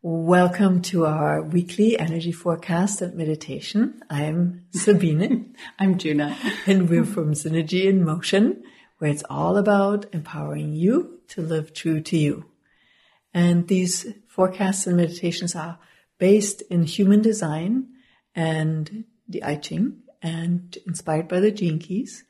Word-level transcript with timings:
Welcome 0.00 0.82
to 0.82 1.06
our 1.06 1.42
weekly 1.42 1.98
energy 1.98 2.30
forecast 2.30 3.02
and 3.02 3.14
meditation. 3.14 4.00
I'm 4.08 4.64
Sabine. 4.70 5.56
I'm 5.80 5.98
Juna. 5.98 6.38
And 6.68 6.88
we're 6.88 7.04
from 7.04 7.32
Synergy 7.32 7.86
in 7.86 8.04
Motion, 8.04 8.62
where 8.98 9.10
it's 9.10 9.24
all 9.28 9.56
about 9.56 10.06
empowering 10.12 10.72
you 10.72 11.18
to 11.30 11.42
live 11.42 11.74
true 11.74 12.00
to 12.00 12.16
you. 12.16 12.44
And 13.34 13.66
these 13.66 14.06
forecasts 14.28 14.86
and 14.86 14.96
meditations 14.96 15.56
are 15.56 15.80
based 16.18 16.62
in 16.70 16.84
human 16.84 17.20
design 17.20 17.88
and 18.36 19.02
the 19.28 19.42
I 19.42 19.56
Ching 19.56 20.02
and 20.22 20.78
inspired 20.86 21.26
by 21.26 21.40
the 21.40 21.50
gene 21.50 21.80
keys. 21.80 22.22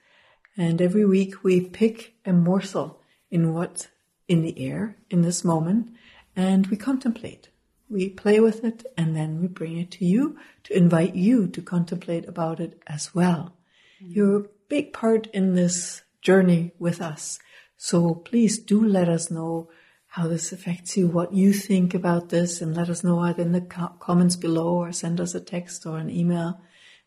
And 0.57 0.81
every 0.81 1.05
week 1.05 1.45
we 1.45 1.61
pick 1.61 2.15
a 2.25 2.33
morsel 2.33 3.03
in 3.31 3.53
what's 3.53 3.89
in 4.27 4.41
the 4.41 4.59
air 4.59 4.97
in 5.11 5.21
this 5.21 5.45
moment 5.45 5.91
and 6.35 6.67
we 6.69 6.77
contemplate 6.79 7.51
we 7.91 8.09
play 8.11 8.41
with 8.41 8.65
it 8.65 8.85
and 8.97 9.17
then 9.17 9.41
we 9.41 9.47
bring 9.47 9.79
it 9.79 9.91
to 9.93 10.05
you 10.05 10.39
to 10.65 10.77
invite 10.77 11.15
you 11.15 11.47
to 11.49 11.63
contemplate 11.63 12.29
about 12.29 12.61
it 12.61 12.81
as 12.87 13.15
well. 13.15 13.55
Mm-hmm. 14.03 14.13
You're 14.13 14.41
a 14.41 14.49
big 14.69 14.93
part 14.93 15.27
in 15.29 15.55
this 15.55 16.03
journey 16.21 16.73
with 16.79 17.01
us. 17.01 17.39
So 17.77 18.15
please 18.15 18.59
do 18.59 18.85
let 18.85 19.09
us 19.09 19.31
know 19.31 19.71
how 20.09 20.27
this 20.27 20.53
affects 20.53 20.97
you, 20.97 21.07
what 21.07 21.33
you 21.33 21.53
think 21.53 21.95
about 21.95 22.31
this, 22.31 22.61
and 22.61 22.77
let 22.77 22.89
us 22.89 23.05
know 23.05 23.21
either 23.21 23.43
in 23.43 23.53
the 23.53 23.61
co- 23.61 23.95
comments 24.01 24.37
below 24.37 24.75
or 24.75 24.93
send 24.93 25.21
us 25.21 25.35
a 25.35 25.41
text 25.41 25.87
or 25.87 25.99
an 25.99 26.11
email. 26.11 26.61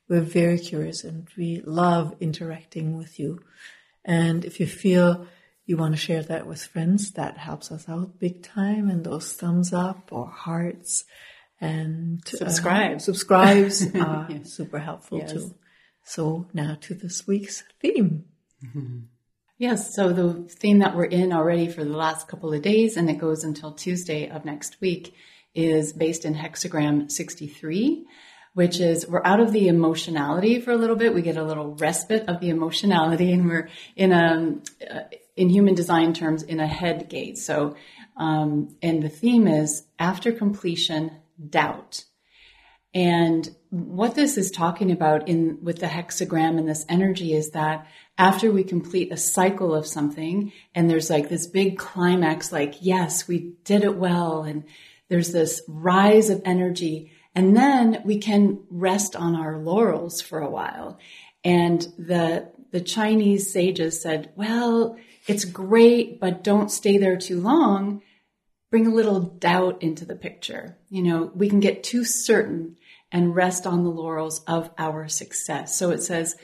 We're 0.08 0.22
very 0.22 0.60
curious 0.60 1.04
and 1.04 1.28
we 1.38 1.62
love 1.66 2.16
interacting 2.20 2.98
with 2.98 3.20
you. 3.20 3.42
And 4.06 4.46
if 4.46 4.60
you 4.60 4.68
feel 4.68 5.28
you 5.72 5.78
want 5.78 5.94
to 5.94 6.00
share 6.00 6.22
that 6.22 6.46
with 6.46 6.62
friends, 6.62 7.12
that 7.12 7.38
helps 7.38 7.72
us 7.72 7.88
out 7.88 8.20
big 8.20 8.44
time. 8.44 8.90
And 8.90 9.06
those 9.06 9.32
thumbs 9.32 9.72
up 9.72 10.10
or 10.12 10.28
hearts 10.28 11.06
and 11.62 12.22
subscribe, 12.28 12.98
uh, 12.98 13.00
subscribes 13.00 13.96
are 13.96 14.28
yes. 14.30 14.52
super 14.52 14.80
helpful 14.80 15.20
yes. 15.20 15.32
too. 15.32 15.56
So 16.04 16.48
now 16.54 16.78
to 16.82 16.94
this 16.94 17.26
week's 17.26 17.64
theme. 17.82 18.26
Yes, 19.58 19.94
so 19.96 20.12
the 20.12 20.50
theme 20.50 20.80
that 20.80 20.96
we're 20.96 21.06
in 21.06 21.32
already 21.32 21.68
for 21.68 21.84
the 21.84 21.96
last 21.96 22.28
couple 22.28 22.52
of 22.52 22.64
days, 22.64 22.98
and 22.98 23.08
it 23.12 23.20
goes 23.20 23.44
until 23.44 23.74
Tuesday 23.74 24.28
of 24.28 24.44
next 24.44 24.82
week, 24.82 25.14
is 25.54 25.94
based 25.94 26.26
in 26.26 26.34
hexagram 26.34 27.12
63, 27.12 28.04
which 28.56 28.80
is 28.80 29.08
we're 29.08 29.22
out 29.24 29.40
of 29.40 29.52
the 29.52 29.68
emotionality 29.68 30.60
for 30.60 30.72
a 30.72 30.76
little 30.76 30.96
bit. 30.96 31.14
We 31.14 31.22
get 31.22 31.38
a 31.38 31.44
little 31.44 31.76
respite 31.76 32.28
of 32.28 32.40
the 32.40 32.50
emotionality, 32.50 33.32
and 33.32 33.48
we're 33.48 33.70
in 33.96 34.12
a, 34.12 34.58
in 35.42 35.50
human 35.50 35.74
design 35.74 36.14
terms, 36.14 36.44
in 36.44 36.60
a 36.60 36.68
head 36.68 37.10
gate. 37.10 37.36
So, 37.36 37.76
um, 38.16 38.76
and 38.84 39.02
the 39.02 39.10
theme 39.10 39.48
is 39.48 39.88
after 39.98 40.32
completion, 40.32 41.10
doubt. 41.50 42.06
And 42.94 43.50
what 43.72 44.14
this 44.14 44.38
is 44.38 44.52
talking 44.52 44.92
about 44.92 45.28
in 45.28 45.58
with 45.64 45.80
the 45.80 45.88
hexagram 45.88 46.60
and 46.60 46.70
this 46.70 46.86
energy 46.88 47.34
is 47.34 47.52
that 47.52 47.88
after 48.20 48.52
we 48.52 48.64
complete 48.64 49.12
a 49.12 49.18
cycle 49.18 49.74
of 49.74 49.88
something 49.88 50.52
and 50.76 50.88
there's 50.88 51.10
like 51.10 51.28
this 51.28 51.48
big 51.48 51.80
climax, 51.80 52.52
like, 52.52 52.76
yes, 52.80 53.28
we 53.28 53.54
did 53.64 53.84
it 53.84 53.96
well. 53.96 54.44
And 54.44 54.66
there's 55.10 55.32
this 55.32 55.64
rise 55.68 56.30
of 56.30 56.44
energy. 56.46 57.12
And 57.34 57.58
then 57.58 58.04
we 58.06 58.20
can 58.20 58.64
rest 58.70 59.16
on 59.16 59.36
our 59.36 59.58
laurels 59.58 60.22
for 60.22 60.38
a 60.38 60.52
while. 60.52 61.00
And 61.44 61.82
the, 61.98 62.52
the 62.72 62.82
Chinese 62.82 63.52
sages 63.52 64.00
said, 64.00 64.32
well, 64.36 64.98
it's 65.28 65.46
great, 65.46 66.20
but 66.20 66.44
don't 66.44 66.72
stay 66.72 66.98
there 66.98 67.18
too 67.18 67.40
long. 67.40 68.02
Bring 68.70 68.88
a 68.88 68.94
little 68.94 69.20
doubt 69.20 69.84
into 69.84 70.06
the 70.06 70.16
picture. 70.16 70.78
You 70.90 71.04
know, 71.04 71.32
we 71.36 71.50
can 71.50 71.60
get 71.60 71.84
too 71.84 72.06
certain 72.06 72.78
and 73.12 73.36
rest 73.36 73.68
on 73.68 73.84
the 73.84 73.90
laurels 73.90 74.42
of 74.48 74.72
our 74.78 75.08
success. 75.08 75.78
So 75.78 75.92
it 75.92 76.02
says, 76.02 76.36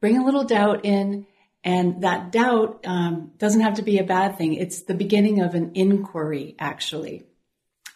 bring 0.00 0.16
a 0.16 0.24
little 0.24 0.44
doubt 0.44 0.84
in, 0.84 1.26
and 1.64 2.02
that 2.02 2.30
doubt 2.30 2.80
um, 2.86 3.32
doesn't 3.36 3.60
have 3.60 3.74
to 3.74 3.82
be 3.82 3.98
a 3.98 4.04
bad 4.04 4.38
thing. 4.38 4.54
It's 4.54 4.82
the 4.82 4.94
beginning 4.94 5.42
of 5.42 5.54
an 5.54 5.72
inquiry, 5.74 6.54
actually. 6.58 7.24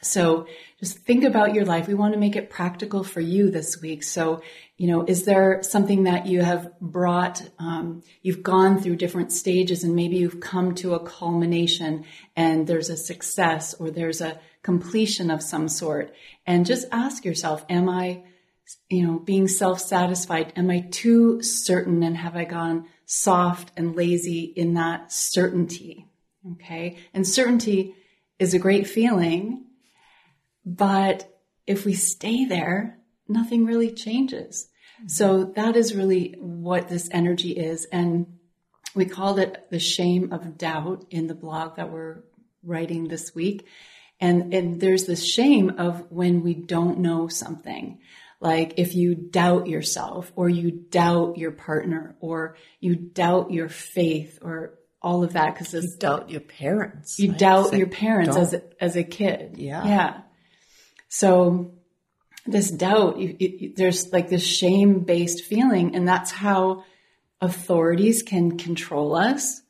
So 0.04 0.47
just 0.78 0.98
think 0.98 1.25
about 1.25 1.54
your 1.54 1.65
life. 1.65 1.88
We 1.88 1.94
want 1.94 2.15
to 2.15 2.20
make 2.20 2.37
it 2.37 2.50
practical 2.50 3.04
for 3.04 3.20
you 3.20 3.50
this 3.50 3.81
week. 3.81 4.03
So, 4.03 4.42
you 4.76 4.88
know, 4.88 5.04
is 5.04 5.25
there 5.25 5.62
something 5.62 6.04
that 6.04 6.26
you 6.26 6.42
have 6.42 6.78
brought, 6.81 7.48
um, 7.59 8.03
you've 8.22 8.43
gone 8.43 8.81
through 8.81 8.97
different 8.97 9.32
stages 9.32 9.84
and 9.84 9.94
maybe 9.94 10.16
you've 10.16 10.41
come 10.41 10.75
to 10.76 10.94
a 10.94 11.00
culmination 11.00 12.04
and 12.37 12.66
there's 12.66 12.91
a 12.91 12.97
success 12.97 13.75
or 13.75 13.91
there's 13.91 14.20
a 14.20 14.38
completion 14.62 15.31
of 15.31 15.43
some 15.43 15.69
sort. 15.69 16.14
And 16.47 16.66
just 16.66 16.87
ask 16.93 17.25
yourself, 17.25 17.64
am 17.69 17.88
I, 17.88 18.25
you 18.91 19.06
know, 19.06 19.19
being 19.19 19.48
self-satisfied? 19.48 20.53
Am 20.56 20.70
I 20.70 20.81
too 20.91 21.43
certain 21.43 22.03
and 22.03 22.16
have 22.16 22.37
I 22.37 22.44
gone 22.44 22.87
soft 23.06 23.72
and 23.76 23.94
lazy 23.97 24.41
in 24.43 24.75
that 24.75 25.12
certainty? 25.12 26.06
Okay. 26.53 26.98
And 27.14 27.26
certainty 27.26 27.94
is 28.38 28.53
a 28.53 28.59
great 28.59 28.87
feeling 28.87 29.64
but 30.64 31.30
if 31.66 31.84
we 31.84 31.94
stay 31.94 32.44
there, 32.44 32.98
nothing 33.28 33.64
really 33.66 33.91
changes. 33.91 34.69
Mm-hmm. 34.98 35.08
So 35.08 35.44
that 35.56 35.76
is 35.76 35.94
really 35.94 36.36
what 36.38 36.88
this 36.88 37.08
energy 37.10 37.52
is. 37.52 37.86
And 37.86 38.38
we 38.94 39.06
called 39.06 39.38
it 39.38 39.66
the 39.70 39.78
shame 39.78 40.32
of 40.32 40.58
doubt 40.58 41.06
in 41.10 41.26
the 41.26 41.34
blog 41.34 41.76
that 41.76 41.91
we're 41.91 42.22
writing 42.62 43.08
this 43.08 43.34
week. 43.34 43.66
And, 44.20 44.54
and 44.54 44.80
there's 44.80 45.04
this 45.04 45.25
shame 45.25 45.70
of 45.78 46.10
when 46.10 46.42
we 46.42 46.54
don't 46.54 46.98
know 46.98 47.28
something. 47.28 47.98
Like 48.41 48.75
if 48.76 48.94
you 48.94 49.14
doubt 49.14 49.69
yourself 49.69 50.32
or 50.36 50.48
you 50.48 50.70
doubt 50.70 51.38
your 51.38 51.50
partner 51.50 52.14
or 52.20 52.56
you 52.78 52.94
doubt 52.94 53.50
your 53.50 53.69
faith 53.69 54.38
or 54.42 54.78
all 55.02 55.25
of 55.25 55.34
that 55.34 55.54
because 55.54 55.75
you 55.75 55.96
doubt 55.98 56.31
your 56.31 56.41
parents. 56.41 57.19
You 57.19 57.32
doubt 57.32 57.76
your 57.76 57.86
parents 57.88 58.36
as 58.36 58.54
a, 58.54 58.62
as 58.82 58.96
a 58.96 59.04
kid. 59.04 59.56
Yeah. 59.58 59.86
Yeah. 59.86 60.20
So 61.16 61.70
this 62.44 62.72
doubt, 62.72 63.20
there's 63.76 64.12
like 64.12 64.28
this 64.28 64.44
shame 64.44 65.04
based 65.04 65.44
feeling, 65.44 65.94
and 65.94 66.08
that's 66.08 66.32
how 66.32 66.82
authorities 67.41 68.25
can 68.25 68.58
control 68.58 69.14
us. 69.14 69.62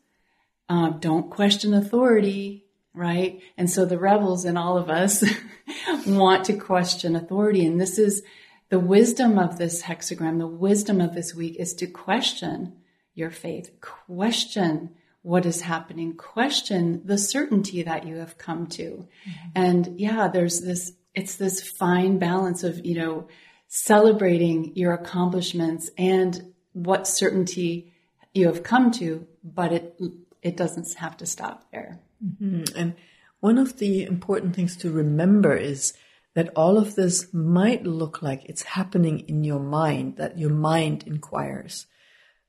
Uh, 0.71 0.89
don't 0.89 1.31
question 1.31 1.75
authority, 1.75 2.65
right? 2.95 3.43
And 3.59 3.69
so 3.69 3.85
the 3.85 3.99
rebels 3.99 4.47
in 4.47 4.57
all 4.57 4.79
of 4.79 4.89
us 4.89 5.23
want 6.07 6.47
to 6.47 6.57
question 6.57 7.15
authority. 7.15 7.67
And 7.67 7.79
this 7.79 7.99
is 7.99 8.23
the 8.71 8.81
wisdom 8.81 9.39
of 9.39 9.59
this 9.59 9.83
hexagram, 9.83 10.39
the 10.39 10.47
wisdom 10.47 10.99
of 10.99 11.15
this 11.15 11.35
week 11.35 11.57
is 11.57 11.75
to 11.75 11.87
question 11.87 12.73
your 13.15 13.31
faith, 13.31 13.71
question 13.83 14.95
what 15.21 15.45
is 15.45 15.61
happening, 15.61 16.17
question 16.17 17.03
the 17.05 17.19
certainty 17.19 17.83
that 17.83 18.07
you 18.07 18.17
have 18.17 18.39
come 18.39 18.67
to. 18.69 19.07
Mm-hmm. 19.29 19.49
And 19.55 20.01
yeah, 20.01 20.29
there's 20.29 20.63
this 20.63 20.95
it's 21.15 21.37
this 21.37 21.63
fine 21.63 22.19
balance 22.19 22.65
of, 22.65 22.85
you 22.85 22.97
know, 22.97 23.29
celebrating 23.69 24.73
your 24.75 24.93
accomplishments 24.93 25.91
and 25.97 26.53
what 26.73 27.07
certainty 27.07 27.93
you 28.33 28.47
have 28.47 28.63
come 28.63 28.91
to, 28.91 29.27
but 29.43 29.73
it, 29.73 30.01
it 30.43 30.57
doesn't 30.57 30.93
have 30.95 31.17
to 31.17 31.27
stop 31.27 31.71
there. 31.73 32.01
Mm-hmm. 32.25 32.65
And 32.77 32.95
one 33.41 33.59
of 33.59 33.79
the 33.79 34.05
important 34.05 34.57
things 34.57 34.77
to 34.79 34.91
remember 34.91 35.57
is 35.57 35.93
that 36.35 36.51
all 36.57 36.79
of 36.79 36.97
this 36.97 37.33
might 37.33 37.87
look 37.87 38.23
like 38.23 38.45
it's 38.47 38.63
happening 38.63 39.21
in 39.29 39.45
your 39.45 39.61
mind, 39.61 40.17
that 40.17 40.39
your 40.39 40.51
mind 40.51 41.05
inquires, 41.07 41.87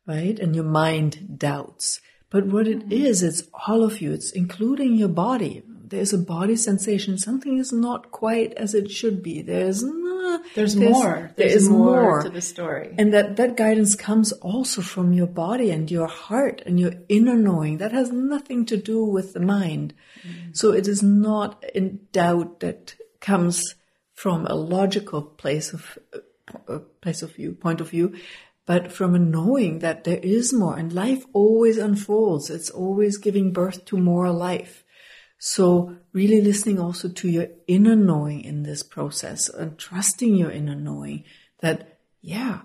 right? 0.07 0.39
And 0.39 0.55
your 0.55 0.65
mind 0.65 1.37
doubts. 1.37 2.01
But 2.31 2.47
what 2.47 2.67
it 2.67 2.91
is, 2.91 3.21
it's 3.21 3.43
all 3.67 3.83
of 3.83 4.01
you. 4.01 4.11
It's 4.11 4.31
including 4.31 4.95
your 4.95 5.09
body 5.09 5.63
there's 5.89 6.13
a 6.13 6.17
body 6.17 6.55
sensation. 6.55 7.17
Something 7.17 7.57
is 7.57 7.71
not 7.71 8.11
quite 8.11 8.53
as 8.53 8.73
it 8.73 8.89
should 8.89 9.21
be. 9.21 9.41
There's 9.41 9.83
uh, 9.83 10.39
there's, 10.55 10.75
there's, 10.75 10.75
more. 10.75 11.31
There 11.35 11.49
there's 11.49 11.69
more, 11.69 12.01
more 12.01 12.21
to 12.21 12.29
the 12.29 12.41
story, 12.41 12.95
and 12.97 13.13
that 13.13 13.35
that 13.37 13.57
guidance 13.57 13.95
comes 13.95 14.31
also 14.31 14.81
from 14.81 15.13
your 15.13 15.27
body 15.27 15.71
and 15.71 15.89
your 15.89 16.07
heart 16.07 16.61
and 16.65 16.79
your 16.79 16.93
inner 17.09 17.35
knowing. 17.35 17.77
That 17.77 17.91
has 17.91 18.11
nothing 18.11 18.65
to 18.67 18.77
do 18.77 19.03
with 19.05 19.33
the 19.33 19.39
mind. 19.39 19.93
Mm. 20.27 20.57
So 20.57 20.71
it 20.71 20.87
is 20.87 21.03
not 21.03 21.63
in 21.73 21.99
doubt 22.11 22.59
that 22.61 22.95
comes 23.19 23.75
from 24.13 24.45
a 24.45 24.55
logical 24.55 25.21
place 25.21 25.73
of 25.73 25.97
uh, 26.67 26.79
place 27.01 27.21
of 27.21 27.35
view, 27.35 27.53
point 27.53 27.81
of 27.81 27.89
view, 27.89 28.15
but 28.65 28.91
from 28.91 29.13
a 29.13 29.19
knowing 29.19 29.79
that 29.79 30.03
there 30.05 30.19
is 30.23 30.53
more 30.53 30.77
and 30.77 30.93
life 30.93 31.25
always 31.33 31.77
unfolds. 31.77 32.49
It's 32.49 32.69
always 32.69 33.17
giving 33.17 33.53
birth 33.53 33.85
to 33.85 33.97
more 33.97 34.31
life. 34.31 34.84
So 35.37 35.97
really 36.13 36.41
listening 36.41 36.79
also 36.79 37.09
to 37.09 37.29
your 37.29 37.47
inner 37.67 37.95
knowing 37.95 38.41
in 38.41 38.63
this 38.63 38.83
process 38.83 39.49
and 39.49 39.77
trusting 39.77 40.35
your 40.35 40.51
inner 40.51 40.75
knowing 40.75 41.23
that, 41.61 41.99
yeah, 42.21 42.61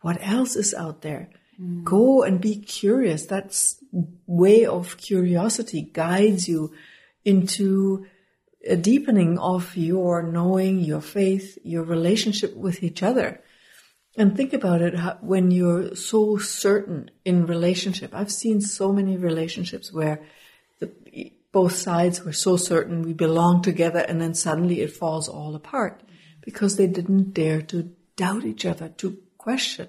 what 0.00 0.18
else 0.20 0.56
is 0.56 0.74
out 0.74 1.02
there? 1.02 1.30
Mm. 1.60 1.84
Go 1.84 2.22
and 2.22 2.40
be 2.40 2.56
curious. 2.56 3.26
That's 3.26 3.82
way 4.26 4.64
of 4.64 4.96
curiosity 4.96 5.82
guides 5.82 6.48
you 6.48 6.72
into 7.24 8.06
a 8.66 8.76
deepening 8.76 9.38
of 9.38 9.76
your 9.76 10.22
knowing, 10.22 10.80
your 10.80 11.00
faith, 11.00 11.58
your 11.62 11.82
relationship 11.82 12.56
with 12.56 12.82
each 12.82 13.02
other. 13.02 13.42
And 14.16 14.36
think 14.36 14.52
about 14.52 14.80
it 14.80 14.94
when 15.22 15.50
you're 15.50 15.94
so 15.96 16.38
certain 16.38 17.10
in 17.24 17.46
relationship. 17.46 18.14
I've 18.14 18.30
seen 18.32 18.60
so 18.60 18.92
many 18.92 19.16
relationships 19.16 19.92
where 19.92 20.22
both 21.54 21.74
sides 21.74 22.24
were 22.24 22.32
so 22.32 22.56
certain 22.56 23.02
we 23.02 23.12
belong 23.12 23.62
together 23.62 24.00
and 24.00 24.20
then 24.20 24.34
suddenly 24.34 24.80
it 24.80 24.92
falls 24.92 25.28
all 25.28 25.54
apart 25.54 26.02
because 26.42 26.76
they 26.76 26.88
didn't 26.88 27.32
dare 27.32 27.62
to 27.62 27.90
doubt 28.16 28.44
each 28.44 28.66
other, 28.66 28.88
to 28.88 29.16
question. 29.38 29.88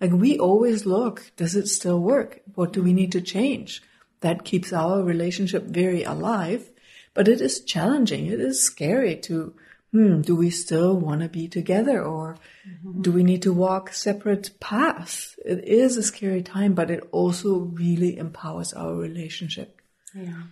Like 0.00 0.12
we 0.12 0.38
always 0.38 0.86
look, 0.86 1.30
does 1.36 1.54
it 1.54 1.68
still 1.68 2.00
work? 2.00 2.40
What 2.54 2.72
do 2.72 2.82
we 2.82 2.94
need 2.94 3.12
to 3.12 3.20
change? 3.20 3.82
That 4.20 4.44
keeps 4.44 4.72
our 4.72 5.02
relationship 5.02 5.64
very 5.64 6.02
alive 6.02 6.72
but 7.14 7.28
it 7.28 7.40
is 7.40 7.60
challenging. 7.60 8.26
It 8.26 8.40
is 8.40 8.62
scary 8.62 9.16
to, 9.16 9.54
hmm, 9.92 10.22
do 10.22 10.34
we 10.34 10.50
still 10.50 10.96
want 10.96 11.20
to 11.20 11.28
be 11.28 11.48
together 11.48 12.02
or 12.02 12.38
mm-hmm. 12.66 13.02
do 13.02 13.12
we 13.12 13.22
need 13.22 13.42
to 13.42 13.52
walk 13.52 13.92
separate 13.92 14.58
paths? 14.60 15.36
It 15.44 15.64
is 15.64 15.96
a 15.96 16.02
scary 16.02 16.42
time, 16.42 16.74
but 16.74 16.90
it 16.90 17.06
also 17.12 17.58
really 17.58 18.16
empowers 18.16 18.72
our 18.72 18.94
relationship. 18.94 19.80
Yeah. 20.14 20.42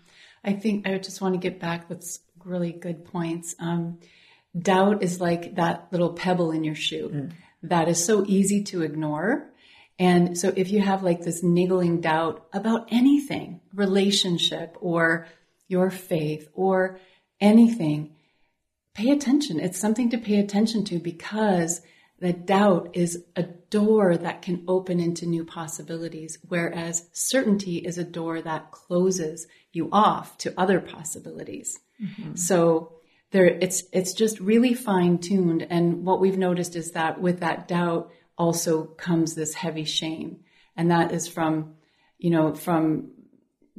I 0.44 0.54
think 0.54 0.86
I 0.86 0.98
just 0.98 1.20
want 1.20 1.34
to 1.34 1.40
get 1.40 1.60
back 1.60 1.88
with 1.88 2.18
really 2.44 2.72
good 2.72 3.04
points. 3.04 3.54
Um, 3.58 3.98
doubt 4.58 5.02
is 5.02 5.20
like 5.20 5.56
that 5.56 5.88
little 5.92 6.12
pebble 6.12 6.50
in 6.50 6.64
your 6.64 6.74
shoe 6.74 7.10
mm. 7.12 7.32
that 7.62 7.88
is 7.88 8.04
so 8.04 8.24
easy 8.26 8.62
to 8.64 8.82
ignore. 8.82 9.50
And 9.98 10.36
so 10.38 10.52
if 10.56 10.70
you 10.70 10.80
have 10.80 11.02
like 11.02 11.22
this 11.22 11.42
niggling 11.42 12.00
doubt 12.00 12.46
about 12.52 12.88
anything, 12.90 13.60
relationship 13.74 14.76
or 14.80 15.26
your 15.68 15.90
faith 15.90 16.48
or 16.54 16.98
anything, 17.40 18.14
pay 18.94 19.10
attention. 19.10 19.60
It's 19.60 19.78
something 19.78 20.10
to 20.10 20.18
pay 20.18 20.38
attention 20.38 20.84
to 20.86 20.98
because 20.98 21.82
the 22.18 22.32
doubt 22.32 22.90
is 22.94 23.24
a 23.36 23.44
door 23.70 24.16
that 24.16 24.42
can 24.42 24.64
open 24.66 25.00
into 25.00 25.26
new 25.26 25.44
possibilities, 25.44 26.38
whereas 26.48 27.08
certainty 27.12 27.76
is 27.78 27.98
a 27.98 28.04
door 28.04 28.42
that 28.42 28.70
closes 28.72 29.46
you 29.72 29.88
off 29.92 30.36
to 30.38 30.52
other 30.56 30.80
possibilities. 30.80 31.78
Mm-hmm. 32.02 32.34
So 32.34 32.92
there, 33.30 33.46
it's, 33.46 33.84
it's 33.92 34.12
just 34.12 34.40
really 34.40 34.74
fine 34.74 35.18
tuned. 35.18 35.66
And 35.70 36.04
what 36.04 36.20
we've 36.20 36.38
noticed 36.38 36.76
is 36.76 36.92
that 36.92 37.20
with 37.20 37.40
that 37.40 37.68
doubt 37.68 38.10
also 38.36 38.84
comes 38.84 39.34
this 39.34 39.54
heavy 39.54 39.84
shame. 39.84 40.40
And 40.76 40.90
that 40.90 41.12
is 41.12 41.28
from, 41.28 41.74
you 42.18 42.30
know, 42.30 42.54
from 42.54 43.12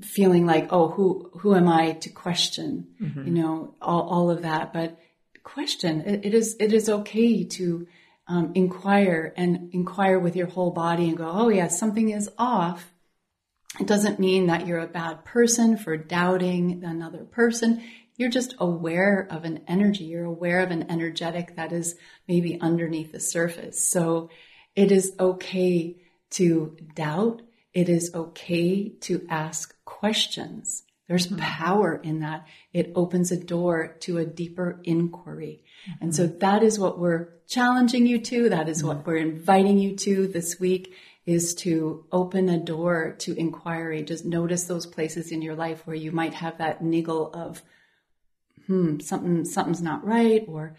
feeling 0.01 0.45
like, 0.45 0.67
oh, 0.71 0.87
who 0.87 1.29
who 1.39 1.55
am 1.55 1.67
I 1.67 1.93
to 1.93 2.09
question? 2.09 2.87
Mm-hmm. 3.01 3.27
You 3.27 3.33
know, 3.33 3.75
all, 3.81 4.01
all 4.01 4.31
of 4.31 4.43
that. 4.43 4.73
But 4.73 4.99
question. 5.43 6.01
It, 6.01 6.25
it 6.25 6.33
is 6.33 6.55
it 6.59 6.73
is 6.73 6.89
okay 6.89 7.43
to 7.43 7.87
um, 8.27 8.51
inquire 8.55 9.33
and 9.35 9.73
inquire 9.73 10.19
with 10.19 10.35
your 10.35 10.47
whole 10.47 10.71
body 10.71 11.09
and 11.09 11.17
go, 11.17 11.29
oh 11.29 11.49
yeah, 11.49 11.67
something 11.67 12.09
is 12.09 12.29
off. 12.37 12.93
It 13.79 13.87
doesn't 13.87 14.19
mean 14.19 14.47
that 14.47 14.67
you're 14.67 14.79
a 14.79 14.87
bad 14.87 15.25
person 15.25 15.77
for 15.77 15.97
doubting 15.97 16.83
another 16.83 17.23
person. 17.23 17.83
You're 18.17 18.29
just 18.29 18.55
aware 18.59 19.27
of 19.29 19.45
an 19.45 19.61
energy. 19.67 20.03
You're 20.05 20.25
aware 20.25 20.59
of 20.59 20.71
an 20.71 20.91
energetic 20.91 21.55
that 21.55 21.71
is 21.71 21.95
maybe 22.27 22.59
underneath 22.59 23.11
the 23.11 23.19
surface. 23.19 23.87
So 23.87 24.29
it 24.75 24.91
is 24.91 25.15
okay 25.19 25.97
to 26.31 26.77
doubt 26.95 27.41
it 27.73 27.87
is 27.87 28.13
okay 28.13 28.89
to 28.89 29.25
ask 29.29 29.73
questions. 29.85 30.83
There's 31.11 31.27
mm-hmm. 31.27 31.39
power 31.39 31.99
in 32.01 32.21
that. 32.21 32.47
It 32.71 32.93
opens 32.95 33.33
a 33.33 33.37
door 33.37 33.97
to 33.99 34.17
a 34.17 34.25
deeper 34.25 34.79
inquiry. 34.85 35.61
Mm-hmm. 35.83 36.03
And 36.05 36.15
so 36.15 36.25
that 36.25 36.63
is 36.63 36.79
what 36.79 36.97
we're 36.97 37.27
challenging 37.49 38.07
you 38.07 38.17
to. 38.19 38.47
That 38.47 38.69
is 38.69 38.81
what 38.81 38.99
mm-hmm. 38.99 39.09
we're 39.09 39.17
inviting 39.17 39.77
you 39.77 39.97
to 39.97 40.29
this 40.29 40.57
week 40.57 40.93
is 41.25 41.53
to 41.55 42.05
open 42.13 42.47
a 42.47 42.57
door 42.57 43.17
to 43.19 43.37
inquiry. 43.37 44.03
Just 44.03 44.23
notice 44.23 44.63
those 44.63 44.85
places 44.85 45.33
in 45.33 45.41
your 45.41 45.53
life 45.53 45.85
where 45.85 45.97
you 45.97 46.13
might 46.13 46.33
have 46.35 46.59
that 46.59 46.81
niggle 46.81 47.29
of, 47.33 47.61
hmm, 48.67 48.99
something, 48.99 49.43
something's 49.43 49.81
not 49.81 50.05
right 50.05 50.45
or 50.47 50.77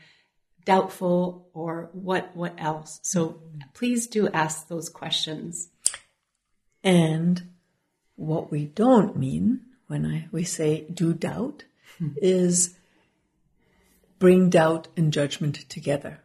doubtful 0.65 1.51
or 1.53 1.91
what, 1.93 2.35
what 2.35 2.55
else. 2.57 3.01
So 3.03 3.27
mm-hmm. 3.29 3.59
please 3.75 4.07
do 4.07 4.31
ask 4.31 4.69
those 4.69 4.89
questions. 4.89 5.69
And 6.83 7.51
what 8.17 8.51
we 8.51 8.65
don't 8.65 9.15
mean 9.19 9.67
when 9.93 10.07
I, 10.07 10.27
we 10.33 10.43
say 10.43 10.87
do 10.91 11.13
doubt 11.13 11.65
hmm. 11.99 12.09
is 12.17 12.75
bring 14.19 14.49
doubt 14.49 14.89
and 14.97 15.13
judgment 15.13 15.69
together. 15.69 16.23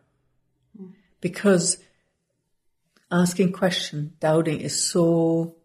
Hmm. 0.78 0.92
Because 1.20 1.78
asking 3.12 3.52
question, 3.52 4.14
doubting 4.22 4.62
is 4.62 4.82
so, 4.82 5.56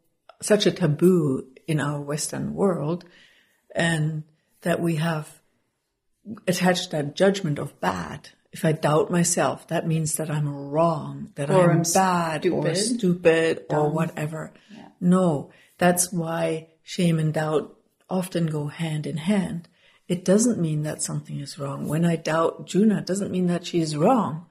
such 0.41 0.67
a 0.67 0.73
taboo 0.73 1.47
in 1.69 1.79
our 1.79 2.01
Western 2.01 2.55
world 2.55 3.05
and 3.73 4.25
that 4.63 4.81
we 4.81 4.97
have 4.97 5.41
attached 6.49 6.91
that 6.91 7.15
judgment 7.15 7.61
of 7.61 7.79
bad. 7.79 8.31
If 8.51 8.65
I 8.65 8.73
doubt 8.73 9.13
myself, 9.13 9.69
that 9.69 9.87
means 9.87 10.17
that 10.17 10.29
I'm 10.29 10.49
wrong, 10.49 11.31
that 11.37 11.51
or 11.51 11.71
I'm, 11.71 11.83
bad 11.95 12.43
stupid, 12.43 12.73
or 12.73 12.75
stupid 12.75 13.69
dumb. 13.69 13.79
or 13.79 13.91
whatever. 13.91 14.53
No, 15.01 15.53
that's 15.79 16.13
why 16.13 16.67
shame 16.83 17.21
and 17.21 17.33
doubt 17.33 17.79
often 18.13 18.47
go 18.47 18.67
hand 18.67 19.07
in 19.07 19.17
hand. 19.17 19.69
It 20.07 20.25
doesn't 20.25 20.61
mean 20.61 20.83
that 20.83 21.03
something 21.03 21.41
is 21.41 21.59
wrong. 21.59 21.89
When 21.89 22.05
I 22.05 22.17
doubt 22.17 22.67
Juna, 22.67 22.99
it 22.99 23.07
doesn't 23.07 23.31
mean 23.31 23.47
that 23.47 23.67
she's 23.67 23.97
wrong. 23.97 24.47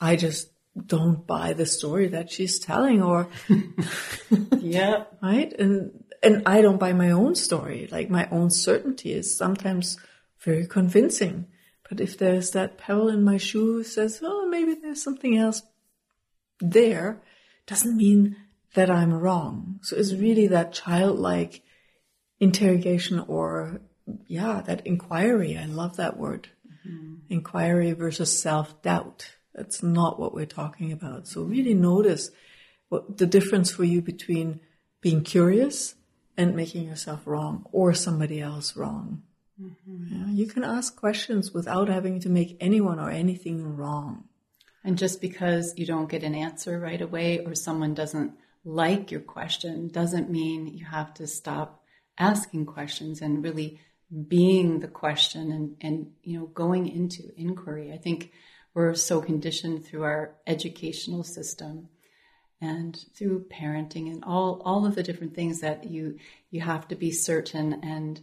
I 0.00 0.16
just 0.16 0.50
don't 0.86 1.26
buy 1.26 1.52
the 1.52 1.66
story 1.66 2.08
that 2.08 2.32
she's 2.32 2.58
telling 2.58 3.00
or 3.00 3.28
yeah 4.58 5.04
right 5.22 5.52
and 5.52 6.02
and 6.20 6.42
I 6.46 6.62
don't 6.62 6.80
buy 6.80 6.92
my 6.92 7.12
own 7.12 7.36
story 7.36 7.88
like 7.92 8.10
my 8.10 8.28
own 8.32 8.50
certainty 8.50 9.12
is 9.12 9.38
sometimes 9.38 9.96
very 10.40 10.66
convincing 10.66 11.46
but 11.88 12.00
if 12.00 12.18
there's 12.18 12.50
that 12.50 12.76
pebble 12.76 13.08
in 13.08 13.22
my 13.22 13.36
shoe 13.36 13.74
who 13.74 13.84
says 13.84 14.18
oh 14.20 14.48
maybe 14.48 14.74
there's 14.74 15.00
something 15.00 15.38
else 15.38 15.62
there 16.60 17.22
doesn't 17.66 17.96
mean 17.96 18.36
that 18.74 18.90
I'm 18.90 19.12
wrong. 19.12 19.78
So 19.82 19.96
it's 19.96 20.12
really 20.12 20.46
that 20.48 20.72
childlike 20.72 21.62
interrogation 22.44 23.18
or, 23.26 23.80
yeah, 24.26 24.62
that 24.66 24.86
inquiry. 24.86 25.56
I 25.56 25.64
love 25.66 25.96
that 25.96 26.16
word. 26.16 26.48
Mm-hmm. 26.66 27.14
Inquiry 27.30 27.92
versus 27.92 28.40
self 28.40 28.80
doubt. 28.82 29.36
That's 29.54 29.82
not 29.82 30.20
what 30.20 30.34
we're 30.34 30.46
talking 30.46 30.92
about. 30.92 31.26
So 31.26 31.42
really 31.42 31.74
notice 31.74 32.30
what 32.88 33.18
the 33.18 33.26
difference 33.26 33.72
for 33.72 33.84
you 33.84 34.02
between 34.02 34.60
being 35.00 35.22
curious 35.22 35.94
and 36.36 36.54
making 36.56 36.84
yourself 36.84 37.26
wrong 37.26 37.64
or 37.72 37.94
somebody 37.94 38.40
else 38.40 38.76
wrong. 38.76 39.22
Mm-hmm. 39.60 40.04
Yeah, 40.10 40.32
you 40.32 40.46
can 40.46 40.64
ask 40.64 40.96
questions 40.96 41.52
without 41.52 41.88
having 41.88 42.20
to 42.20 42.28
make 42.28 42.56
anyone 42.60 42.98
or 42.98 43.10
anything 43.10 43.76
wrong. 43.76 44.24
And 44.82 44.98
just 44.98 45.20
because 45.20 45.72
you 45.76 45.86
don't 45.86 46.10
get 46.10 46.24
an 46.24 46.34
answer 46.34 46.78
right 46.78 47.00
away 47.00 47.38
or 47.46 47.54
someone 47.54 47.94
doesn't 47.94 48.32
like 48.64 49.10
your 49.10 49.20
question 49.20 49.88
doesn't 49.88 50.30
mean 50.30 50.66
you 50.66 50.84
have 50.84 51.14
to 51.14 51.26
stop 51.26 51.83
asking 52.18 52.66
questions 52.66 53.20
and 53.20 53.42
really 53.42 53.80
being 54.28 54.80
the 54.80 54.88
question 54.88 55.50
and, 55.50 55.76
and 55.80 56.10
you 56.22 56.38
know 56.38 56.46
going 56.46 56.88
into 56.88 57.32
inquiry. 57.36 57.92
I 57.92 57.98
think 57.98 58.32
we're 58.74 58.94
so 58.94 59.20
conditioned 59.20 59.84
through 59.84 60.04
our 60.04 60.34
educational 60.46 61.24
system 61.24 61.88
and 62.60 63.04
through 63.16 63.46
parenting 63.50 64.10
and 64.10 64.24
all 64.24 64.62
all 64.64 64.86
of 64.86 64.94
the 64.94 65.02
different 65.02 65.34
things 65.34 65.60
that 65.60 65.84
you 65.84 66.18
you 66.50 66.60
have 66.60 66.86
to 66.88 66.94
be 66.94 67.10
certain 67.10 67.80
and 67.82 68.20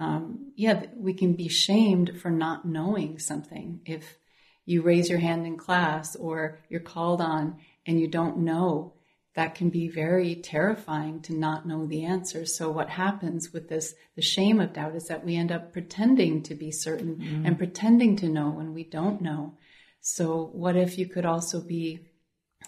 um, 0.00 0.52
yeah 0.56 0.84
we 0.96 1.12
can 1.12 1.34
be 1.34 1.48
shamed 1.48 2.20
for 2.20 2.30
not 2.30 2.64
knowing 2.64 3.18
something. 3.18 3.80
If 3.84 4.18
you 4.66 4.82
raise 4.82 5.08
your 5.08 5.18
hand 5.20 5.46
in 5.46 5.56
class 5.56 6.14
or 6.16 6.58
you're 6.68 6.80
called 6.80 7.20
on 7.20 7.58
and 7.86 7.98
you 7.98 8.08
don't 8.08 8.38
know 8.38 8.92
that 9.38 9.54
can 9.54 9.70
be 9.70 9.86
very 9.86 10.34
terrifying 10.34 11.20
to 11.20 11.32
not 11.32 11.64
know 11.64 11.86
the 11.86 12.04
answer. 12.04 12.44
So 12.44 12.72
what 12.72 12.90
happens 12.90 13.52
with 13.52 13.68
this, 13.68 13.94
the 14.16 14.20
shame 14.20 14.58
of 14.58 14.72
doubt 14.72 14.96
is 14.96 15.04
that 15.04 15.24
we 15.24 15.36
end 15.36 15.52
up 15.52 15.72
pretending 15.72 16.42
to 16.42 16.56
be 16.56 16.72
certain 16.72 17.18
mm. 17.18 17.46
and 17.46 17.56
pretending 17.56 18.16
to 18.16 18.28
know 18.28 18.50
when 18.50 18.74
we 18.74 18.82
don't 18.82 19.20
know. 19.20 19.54
So 20.00 20.50
what 20.52 20.74
if 20.74 20.98
you 20.98 21.06
could 21.06 21.24
also 21.24 21.60
be 21.60 22.00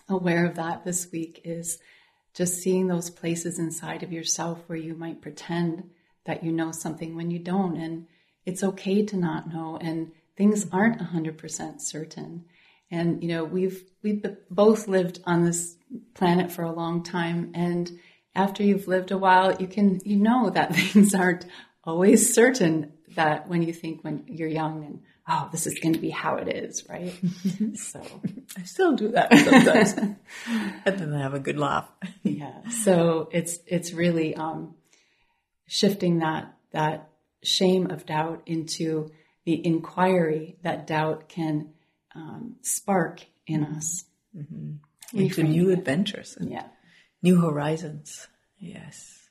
aware 0.09 0.47
of 0.47 0.55
that 0.55 0.85
this 0.85 1.11
week 1.11 1.41
is 1.43 1.81
just 2.35 2.63
seeing 2.63 2.87
those 2.87 3.11
places 3.11 3.59
inside 3.59 4.05
of 4.05 4.13
yourself 4.13 4.61
where 4.69 4.79
you 4.79 4.95
might 4.95 5.21
pretend 5.21 5.91
that 6.25 6.45
you 6.45 6.53
know 6.53 6.71
something 6.71 7.17
when 7.17 7.33
you 7.33 7.41
don't. 7.41 7.77
And 7.77 8.07
it's 8.47 8.63
okay 8.63 9.05
to 9.07 9.17
not 9.17 9.53
know. 9.53 9.77
And 9.81 10.13
things 10.37 10.69
aren't 10.71 11.01
100% 11.01 11.81
certain. 11.81 12.45
And, 12.91 13.23
you 13.23 13.29
know, 13.29 13.45
we've, 13.45 13.85
we've 14.03 14.25
both 14.51 14.89
lived 14.89 15.21
on 15.25 15.45
this 15.45 15.77
planet 16.15 16.51
for 16.51 16.63
a 16.63 16.73
long 16.73 17.03
time. 17.03 17.53
And 17.55 17.91
after 18.35 18.63
you've 18.63 18.89
lived 18.89 19.11
a 19.11 19.19
while, 19.19 19.57
you 19.57 19.67
can, 19.67 20.01
you 20.05 20.17
know 20.17 20.51
that 20.51 20.75
things 20.75 21.15
aren't 21.15 21.47
always 21.85 22.35
certain 22.35 22.93
that 23.15 23.49
when 23.49 23.63
you 23.63 23.73
think 23.73 24.05
when 24.05 24.25
you're 24.27 24.49
young 24.49 24.85
and 24.85 25.01
oh, 25.29 25.49
this 25.53 25.67
is 25.67 25.79
going 25.79 25.95
to 25.95 26.01
be 26.01 26.11
how 26.11 26.37
it 26.37 26.49
is, 26.49 26.85
right? 26.89 27.15
so 27.75 28.03
I 28.57 28.63
still 28.65 28.97
do 28.97 29.13
that 29.13 29.33
sometimes, 29.33 30.17
and 30.85 30.99
then 30.99 31.15
I 31.15 31.21
have 31.21 31.35
a 31.35 31.39
good 31.39 31.59
laugh. 31.59 31.89
yeah. 32.23 32.69
So 32.83 33.29
it's 33.33 33.59
it's 33.67 33.93
really 33.93 34.35
um, 34.35 34.75
shifting 35.67 36.19
that 36.19 36.55
that 36.73 37.11
shame 37.43 37.91
of 37.91 38.07
doubt 38.07 38.43
into 38.47 39.11
the 39.45 39.65
inquiry 39.65 40.59
that 40.63 40.87
doubt 40.87 41.29
can 41.29 41.71
um, 42.15 42.57
spark 42.63 43.25
in 43.47 43.65
us. 43.65 44.05
Mm-hmm. 44.37 45.19
Into 45.19 45.43
new 45.43 45.71
adventures. 45.71 46.39
yeah. 46.41 46.67
New 47.23 47.41
horizons. 47.41 48.29
Yes. 48.59 49.29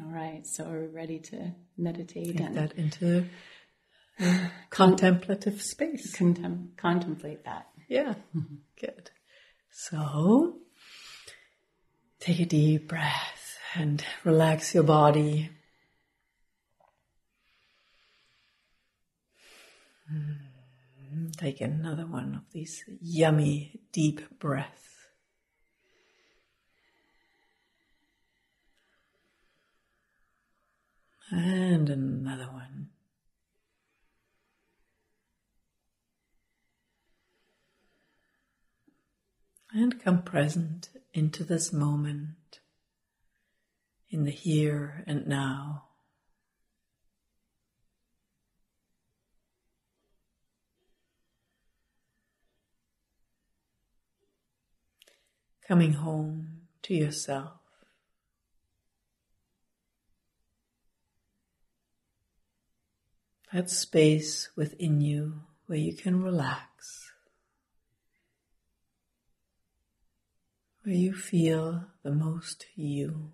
All 0.00 0.10
right. 0.10 0.46
So 0.46 0.64
are 0.64 0.80
we 0.82 0.86
ready 0.86 1.18
to 1.18 1.52
meditate 1.76 2.36
Take 2.36 2.40
and 2.40 2.56
that 2.56 2.72
into 2.74 3.26
uh, 4.20 4.46
contemplative 4.70 5.60
space? 5.60 6.14
contem- 6.16 6.76
contemplate 6.76 7.44
that? 7.44 7.66
Yeah. 7.88 8.14
Good. 8.80 9.10
So 9.70 10.58
take 12.20 12.40
a 12.40 12.46
deep 12.46 12.88
breath 12.88 13.58
and 13.74 14.04
relax 14.24 14.72
your 14.74 14.84
body. 14.84 15.50
Mm, 20.12 20.36
Take 21.32 21.60
another 21.60 22.06
one 22.06 22.34
of 22.34 22.52
these 22.52 22.84
yummy 23.00 23.80
deep 23.92 24.38
breaths. 24.38 24.82
And 31.30 31.90
another 31.90 32.48
one. 32.52 32.90
And 39.72 40.02
come 40.02 40.22
present 40.22 40.88
into 41.12 41.42
this 41.42 41.72
moment, 41.72 42.60
in 44.08 44.24
the 44.24 44.30
here 44.30 45.02
and 45.06 45.26
now. 45.26 45.85
Coming 55.66 55.94
home 55.94 56.60
to 56.82 56.94
yourself. 56.94 57.54
That 63.52 63.68
space 63.68 64.48
within 64.54 65.00
you 65.00 65.40
where 65.66 65.78
you 65.78 65.96
can 65.96 66.22
relax, 66.22 67.10
where 70.84 70.94
you 70.94 71.12
feel 71.12 71.86
the 72.04 72.12
most 72.12 72.66
you. 72.76 73.32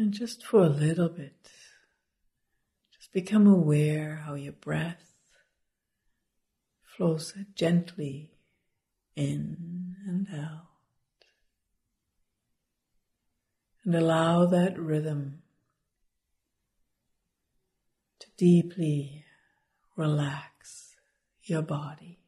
And 0.00 0.14
just 0.14 0.46
for 0.46 0.62
a 0.62 0.68
little 0.70 1.10
bit, 1.10 1.50
just 2.90 3.12
become 3.12 3.46
aware 3.46 4.22
how 4.24 4.32
your 4.32 4.54
breath 4.54 5.12
flows 6.82 7.34
gently 7.54 8.30
in 9.14 9.96
and 10.06 10.26
out. 10.32 10.68
And 13.84 13.94
allow 13.94 14.46
that 14.46 14.78
rhythm 14.78 15.42
to 18.20 18.26
deeply 18.38 19.26
relax 19.96 20.96
your 21.42 21.60
body. 21.60 22.19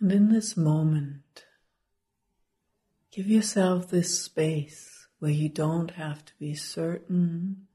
And 0.00 0.12
in 0.12 0.28
this 0.28 0.56
moment, 0.56 1.44
give 3.10 3.26
yourself 3.26 3.90
this 3.90 4.20
space 4.20 5.08
where 5.18 5.30
you 5.30 5.48
don't 5.48 5.92
have 5.92 6.24
to 6.24 6.32
be 6.38 6.54
certain, 6.54 7.66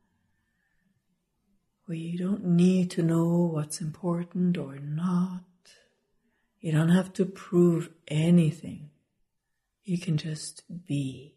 where 1.86 1.98
you 1.98 2.18
don't 2.18 2.46
need 2.46 2.92
to 2.92 3.04
know 3.04 3.50
what's 3.54 3.82
important 3.82 4.58
or 4.58 4.78
not. 4.78 5.44
You 6.62 6.72
don't 6.72 6.90
have 6.90 7.12
to 7.14 7.26
prove 7.26 7.90
anything. 8.08 8.90
You 9.84 9.98
can 9.98 10.16
just 10.16 10.64
be. 10.88 11.36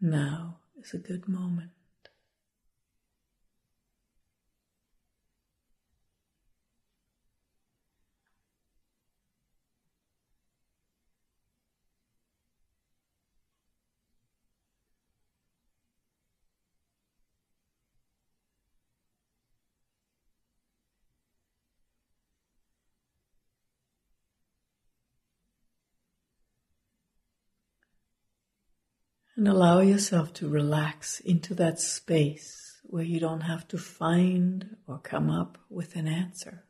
Now 0.00 0.58
is 0.78 0.92
a 0.92 0.98
good 0.98 1.26
moment. 1.26 1.70
And 29.36 29.46
allow 29.46 29.80
yourself 29.80 30.32
to 30.34 30.48
relax 30.48 31.20
into 31.20 31.54
that 31.56 31.78
space 31.78 32.80
where 32.84 33.04
you 33.04 33.20
don't 33.20 33.42
have 33.42 33.68
to 33.68 33.76
find 33.76 34.76
or 34.86 34.98
come 34.98 35.28
up 35.28 35.58
with 35.68 35.94
an 35.94 36.08
answer. 36.08 36.64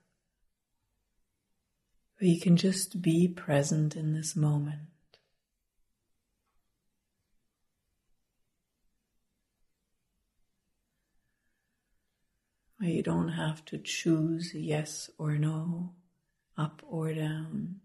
Where 2.18 2.28
you 2.28 2.40
can 2.40 2.56
just 2.56 3.00
be 3.00 3.28
present 3.28 3.94
in 3.94 4.14
this 4.14 4.34
moment. 4.34 4.88
Where 12.78 12.90
you 12.90 13.04
don't 13.04 13.28
have 13.28 13.64
to 13.66 13.78
choose 13.78 14.50
yes 14.54 15.08
or 15.18 15.38
no, 15.38 15.92
up 16.58 16.82
or 16.84 17.14
down. 17.14 17.76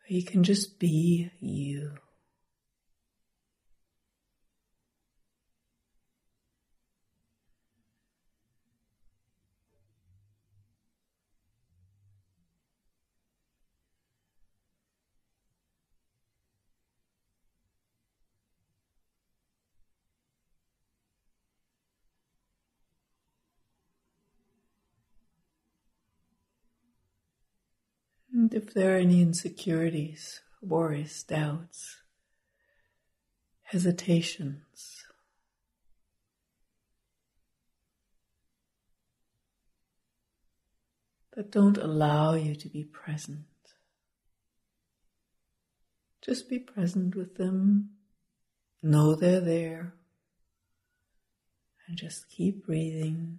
Where 0.00 0.18
you 0.18 0.24
can 0.24 0.42
just 0.42 0.80
be 0.80 1.30
you. 1.38 1.92
And 28.50 28.60
if 28.60 28.74
there 28.74 28.96
are 28.96 28.98
any 28.98 29.22
insecurities, 29.22 30.40
worries, 30.60 31.22
doubts, 31.22 31.98
hesitations, 33.62 35.04
that 41.36 41.52
don't 41.52 41.78
allow 41.78 42.34
you 42.34 42.56
to 42.56 42.68
be 42.68 42.82
present, 42.82 43.44
just 46.20 46.48
be 46.48 46.58
present 46.58 47.14
with 47.14 47.36
them. 47.36 47.90
Know 48.82 49.14
they're 49.14 49.40
there. 49.40 49.94
And 51.86 51.96
just 51.96 52.28
keep 52.28 52.66
breathing. 52.66 53.38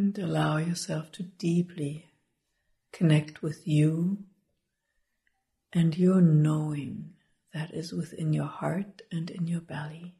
And 0.00 0.18
allow 0.18 0.56
yourself 0.56 1.12
to 1.12 1.24
deeply 1.24 2.06
connect 2.90 3.42
with 3.42 3.68
you 3.68 4.24
and 5.74 5.94
your 5.94 6.22
knowing 6.22 7.10
that 7.52 7.74
is 7.74 7.92
within 7.92 8.32
your 8.32 8.46
heart 8.46 9.02
and 9.12 9.28
in 9.28 9.46
your 9.46 9.60
belly. 9.60 10.14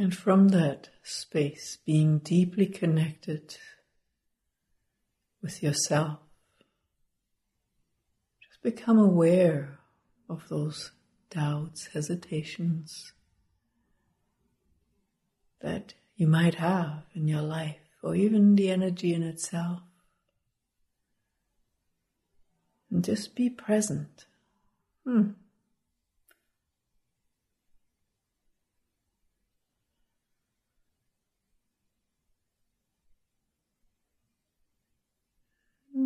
And 0.00 0.16
from 0.16 0.48
that 0.48 0.88
space, 1.02 1.76
being 1.84 2.20
deeply 2.20 2.64
connected 2.64 3.56
with 5.42 5.62
yourself, 5.62 6.20
just 8.40 8.62
become 8.62 8.98
aware 8.98 9.78
of 10.26 10.48
those 10.48 10.92
doubts, 11.28 11.88
hesitations 11.92 13.12
that 15.60 15.92
you 16.16 16.26
might 16.26 16.54
have 16.54 17.02
in 17.14 17.28
your 17.28 17.42
life, 17.42 17.76
or 18.02 18.14
even 18.14 18.54
the 18.54 18.70
energy 18.70 19.12
in 19.12 19.22
itself. 19.22 19.80
And 22.90 23.04
just 23.04 23.36
be 23.36 23.50
present. 23.50 24.24
Hmm. 25.04 25.32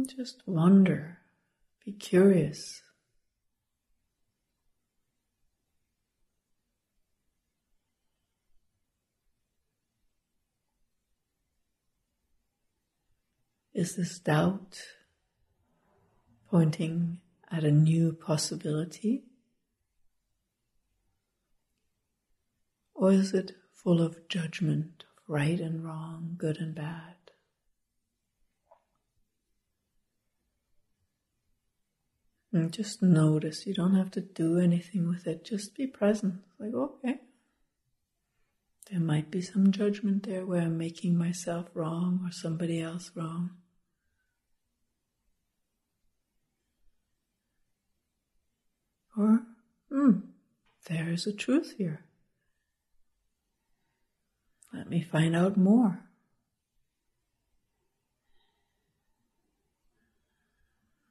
Just 0.05 0.43
wonder, 0.47 1.19
be 1.85 1.93
curious. 1.93 2.83
Is 13.73 13.97
this 13.97 14.21
doubt 14.21 14.81
pointing 16.49 17.19
at 17.51 17.65
a 17.65 17.73
new 17.73 18.13
possibility? 18.13 19.25
Or 22.95 23.11
is 23.13 23.35
it 23.35 23.57
full 23.73 24.01
of 24.01 24.29
judgment 24.29 25.05
of 25.11 25.23
right 25.27 25.59
and 25.59 25.85
wrong, 25.85 26.37
good 26.39 26.59
and 26.59 26.75
bad? 26.75 27.14
And 32.55 32.73
just 32.73 33.03
notice. 33.03 33.67
You 33.67 33.75
don't 33.75 33.97
have 33.97 34.13
to 34.13 34.21
do 34.21 34.61
anything 34.61 35.09
with 35.09 35.27
it. 35.27 35.45
Just 35.45 35.75
be 35.75 35.89
present. 35.89 36.37
Like, 36.61 36.73
okay. 36.73 37.17
There 38.89 39.01
might 39.01 39.29
be 39.29 39.43
some 39.43 39.73
judgment 39.73 40.23
there 40.23 40.47
where 40.47 40.63
I'm 40.63 40.79
making 40.79 41.19
myself 41.19 41.67
wrong 41.75 42.21
or 42.25 42.31
somebody 42.31 42.81
else 42.81 43.11
wrong. 43.17 43.51
Or, 49.19 49.41
hmm, 49.91 50.19
there 50.89 51.11
is 51.11 51.27
a 51.27 51.33
truth 51.33 51.75
here. 51.77 52.05
Let 54.73 54.89
me 54.89 55.03
find 55.03 55.35
out 55.35 55.57
more. 55.57 56.05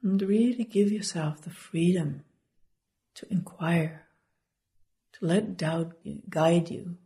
And 0.03 0.21
really 0.21 0.65
give 0.65 0.91
yourself 0.91 1.41
the 1.41 1.49
freedom 1.49 2.25
to 3.15 3.25
inquire, 3.31 4.07
to 5.13 5.25
let 5.25 5.55
doubt 5.55 5.95
guide 6.29 6.69
you 6.69 6.97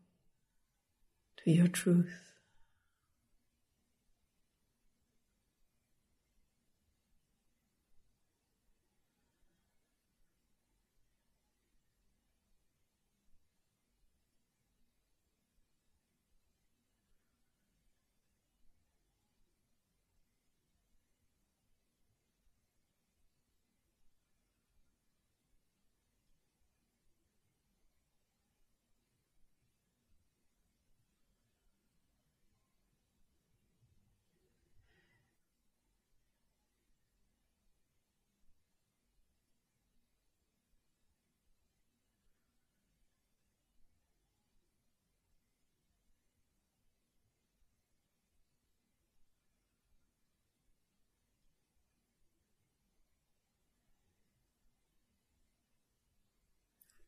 to 1.44 1.52
your 1.52 1.68
truth. 1.68 2.27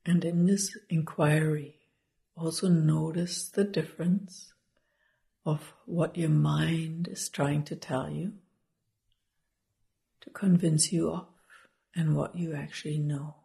And 0.10 0.26
in 0.26 0.48
this 0.48 0.76
inquiry, 0.90 1.76
also 2.36 2.68
notice 2.68 3.48
the 3.48 3.64
difference 3.64 4.54
of 5.46 5.76
what 5.86 6.18
your 6.18 6.32
mind 6.32 7.08
is 7.12 7.30
trying 7.30 7.62
to 7.66 7.76
tell 7.76 8.10
you, 8.10 8.34
to 10.22 10.32
convince 10.32 10.92
you 10.92 11.12
of, 11.12 11.28
and 11.96 12.16
what 12.16 12.36
you 12.36 12.56
actually 12.56 12.98
know. 12.98 13.36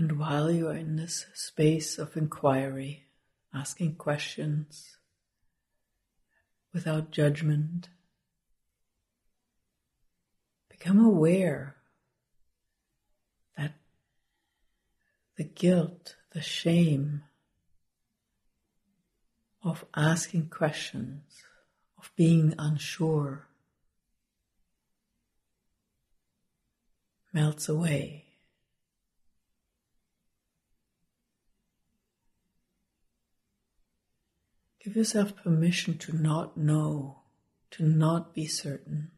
And 0.00 0.18
while 0.18 0.50
you 0.50 0.68
are 0.68 0.74
in 0.74 0.96
this 0.96 1.26
space 1.34 1.98
of 1.98 2.16
inquiry, 2.16 3.04
asking 3.52 3.96
questions 3.96 4.96
without 6.72 7.10
judgment, 7.10 7.90
become 10.70 11.04
aware 11.04 11.76
that 13.58 13.74
the 15.36 15.44
guilt, 15.44 16.16
the 16.32 16.40
shame 16.40 17.24
of 19.62 19.84
asking 19.94 20.48
questions, 20.48 21.44
of 21.98 22.10
being 22.16 22.54
unsure, 22.56 23.48
melts 27.34 27.68
away. 27.68 28.29
Give 34.82 34.96
yourself 34.96 35.36
permission 35.36 35.98
to 35.98 36.16
not 36.16 36.56
know, 36.56 37.20
to 37.72 37.84
not 37.84 38.34
be 38.34 38.46
certain. 38.46 39.10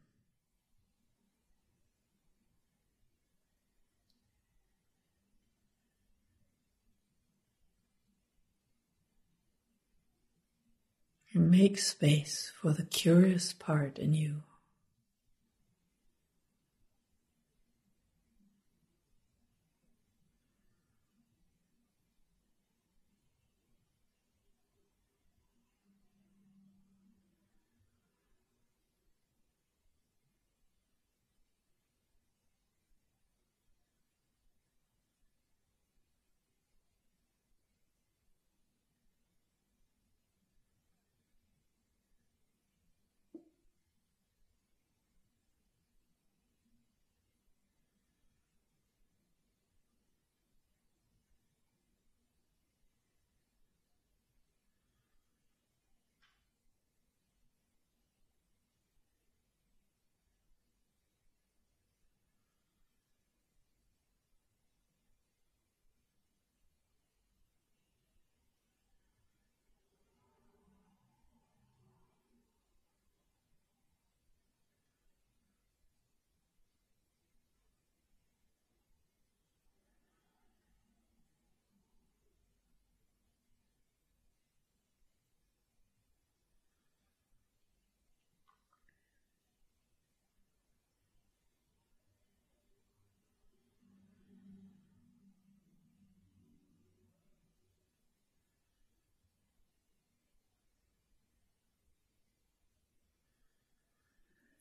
And 11.32 11.48
make 11.50 11.78
space 11.78 12.50
for 12.60 12.72
the 12.72 12.84
curious 12.84 13.52
part 13.52 13.98
in 13.98 14.14
you. 14.14 14.42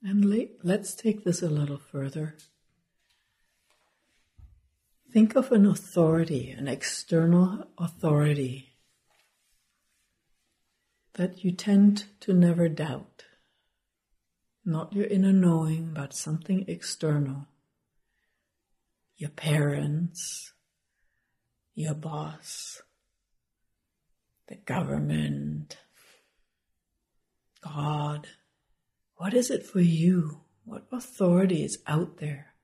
And 0.04 0.50
let's 0.64 0.96
take 0.96 1.24
this 1.24 1.44
a 1.44 1.50
little 1.50 1.78
further. 1.78 2.36
Think 5.12 5.36
of 5.36 5.52
an 5.52 5.66
authority, 5.66 6.50
an 6.50 6.68
external 6.68 7.68
authority 7.78 8.74
that 11.14 11.44
you 11.44 11.52
tend 11.52 12.06
to 12.22 12.34
never 12.34 12.70
doubt. 12.70 13.26
Not 14.66 14.94
your 14.94 15.06
inner 15.06 15.34
knowing, 15.34 15.94
but 15.94 16.14
something 16.14 16.66
external. 16.68 17.48
Your 19.18 19.30
parents, 19.30 20.54
your 21.76 21.94
boss, 21.94 22.82
the 24.48 24.56
government, 24.56 25.78
God 27.62 28.28
what 29.21 29.36
is 29.36 29.51
it 29.51 29.63
for 29.63 29.81
you? 29.81 30.41
What 30.65 30.88
authority 30.91 31.63
is 31.63 31.77
out 31.86 32.17
there 32.17 32.55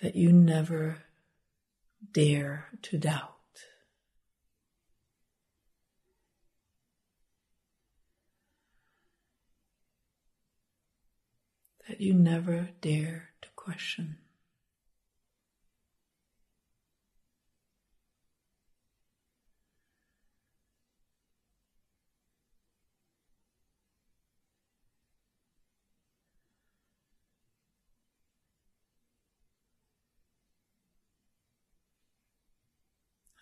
that 0.00 0.16
you 0.16 0.32
never 0.32 1.02
dare 2.12 2.68
to 2.80 2.96
doubt? 2.96 3.34
That 11.86 12.00
you 12.00 12.14
never 12.14 12.70
dare 12.80 13.32
to 13.42 13.50
question. 13.54 14.16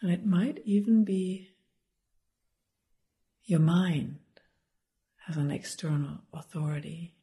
And 0.00 0.12
it 0.12 0.24
might 0.24 0.61
even 0.64 1.04
be 1.04 1.50
your 3.44 3.61
mind 3.61 4.18
as 5.28 5.37
an 5.37 5.50
external 5.50 6.18
authority 6.32 7.14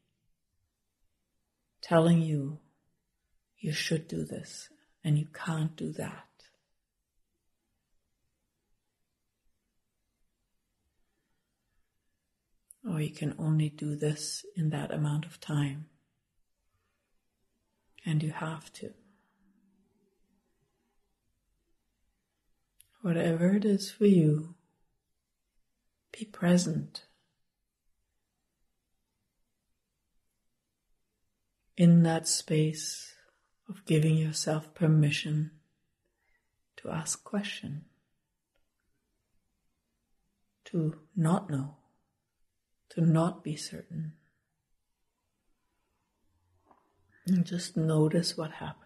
telling 1.82 2.22
you 2.22 2.60
you 3.60 3.72
should 3.72 4.08
do 4.08 4.26
this 4.26 4.70
and 5.04 5.18
you 5.18 5.28
can't 5.34 5.76
do 5.76 5.92
that. 5.94 6.26
Or 12.88 13.02
you 13.02 13.12
can 13.12 13.36
only 13.40 13.70
do 13.70 13.96
this 13.96 14.46
in 14.56 14.70
that 14.70 14.92
amount 14.92 15.26
of 15.26 15.40
time. 15.40 15.86
And 18.06 18.22
you 18.22 18.32
have 18.32 18.72
to. 18.74 18.94
Whatever 23.06 23.56
it 23.56 23.66
is 23.66 23.92
for 23.92 24.08
you, 24.08 24.56
be 26.12 26.26
present. 26.26 27.04
In 31.78 32.02
that 32.02 32.28
space 32.28 33.14
of 33.70 33.86
giving 33.86 34.18
yourself 34.18 34.74
permission 34.74 35.52
to 36.78 36.90
ask 36.90 37.24
question, 37.24 37.86
to 40.64 40.96
not 41.16 41.48
know, 41.48 41.76
to 42.90 43.02
not 43.02 43.44
be 43.44 43.56
certain. 43.56 44.14
And 47.28 47.46
just 47.46 47.78
notice 47.78 48.36
what 48.36 48.54
happens. 48.54 48.85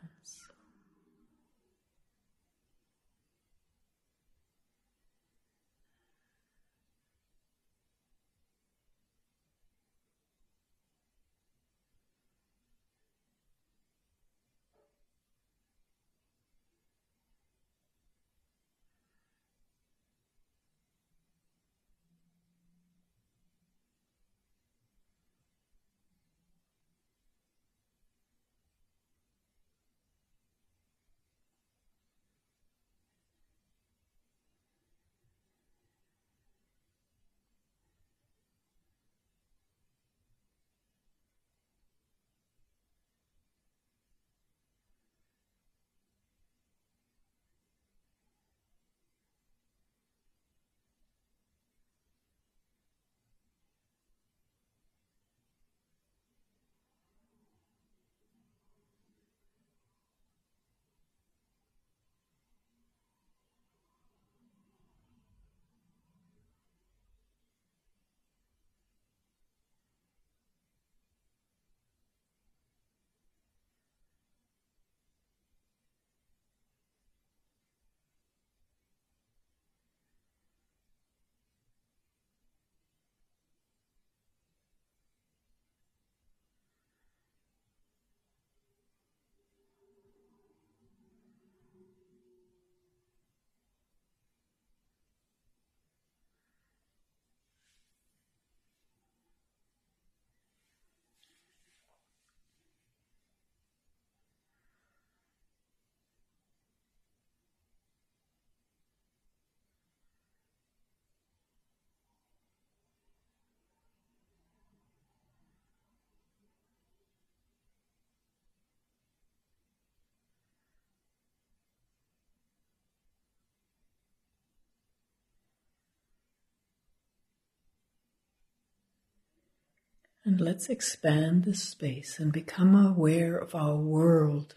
And 130.30 130.39
let's 130.39 130.70
expand 130.70 131.44
this 131.44 131.63
space 131.63 132.20
and 132.20 132.32
become 132.32 132.76
aware 132.76 133.36
of 133.36 133.56
our 133.56 133.76
world 133.76 134.54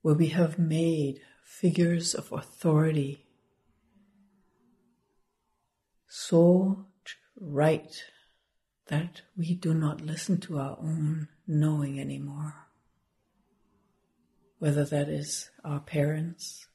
where 0.00 0.14
we 0.14 0.28
have 0.28 0.58
made 0.58 1.20
figures 1.44 2.14
of 2.14 2.32
authority 2.32 3.26
so 6.08 6.86
right 7.38 8.02
that 8.86 9.20
we 9.36 9.54
do 9.54 9.74
not 9.74 10.00
listen 10.00 10.38
to 10.38 10.58
our 10.58 10.78
own 10.80 11.28
knowing 11.46 12.00
anymore. 12.00 12.54
Whether 14.60 14.86
that 14.86 15.10
is 15.10 15.50
our 15.62 15.80
parents, 15.80 16.68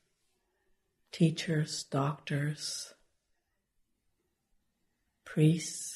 teachers, 1.12 1.84
doctors, 1.86 2.94
priests, 5.26 5.95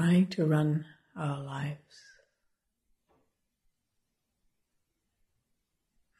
trying 0.00 0.26
to 0.26 0.46
run 0.46 0.86
our 1.14 1.42
lives. 1.42 2.00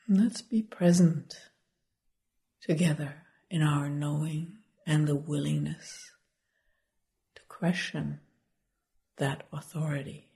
Let's 0.06 0.42
be 0.42 0.60
present 0.60 1.34
together 2.60 3.22
in 3.48 3.62
our 3.62 3.88
knowing 3.88 4.58
and 4.86 5.08
the 5.08 5.16
willingness 5.16 6.10
to 7.36 7.42
question 7.48 8.20
that 9.16 9.44
authority, 9.50 10.28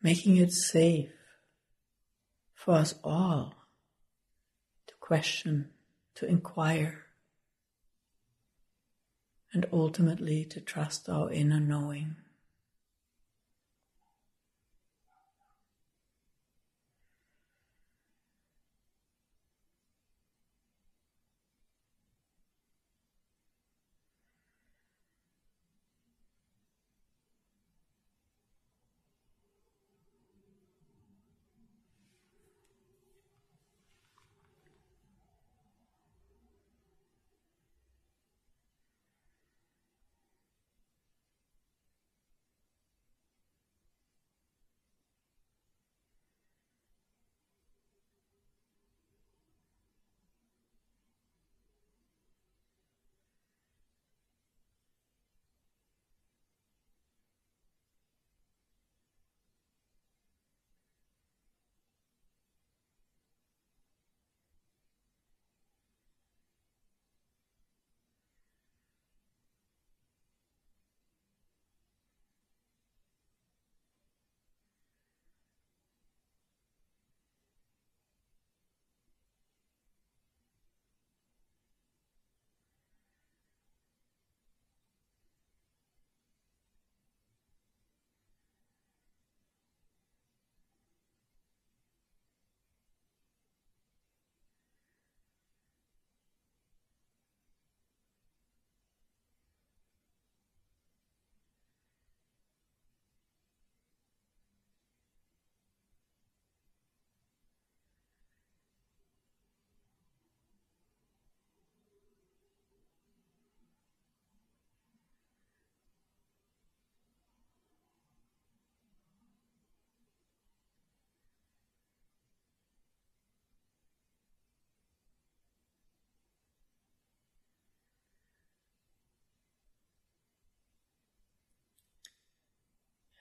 making 0.00 0.36
it 0.36 0.52
safe 0.52 1.10
for 2.54 2.74
us 2.74 2.94
all 3.02 3.54
to 4.86 4.94
question, 5.00 5.70
to 6.14 6.26
inquire, 6.26 7.06
and 9.52 9.66
ultimately 9.72 10.44
to 10.44 10.60
trust 10.60 11.08
our 11.08 11.30
inner 11.30 11.60
knowing. 11.60 12.16